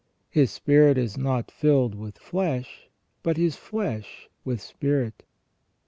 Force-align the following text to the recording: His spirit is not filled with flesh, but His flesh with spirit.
His 0.31 0.49
spirit 0.49 0.97
is 0.97 1.15
not 1.15 1.51
filled 1.51 1.93
with 1.93 2.17
flesh, 2.17 2.89
but 3.21 3.37
His 3.37 3.55
flesh 3.55 4.29
with 4.43 4.59
spirit. 4.59 5.21